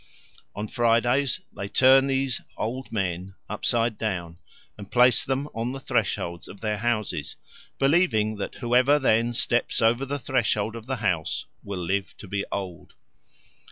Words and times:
On 0.55 0.67
Fridays 0.67 1.41
they 1.55 1.69
turn 1.69 2.07
these 2.07 2.41
"old 2.57 2.91
men" 2.91 3.35
upside 3.47 3.99
down 3.99 4.39
and 4.75 4.89
place 4.89 5.23
them 5.23 5.47
on 5.53 5.73
the 5.73 5.79
thresholds 5.79 6.47
of 6.47 6.59
their 6.59 6.77
houses, 6.79 7.35
believing 7.77 8.37
that 8.37 8.55
whoever 8.55 8.97
then 8.97 9.31
steps 9.31 9.79
over 9.79 10.03
the 10.03 10.17
threshold 10.17 10.75
of 10.75 10.87
the 10.87 10.95
house 11.05 11.45
will 11.61 11.85
live 11.85 12.17
to 12.17 12.27
be 12.27 12.43
old. 12.51 12.95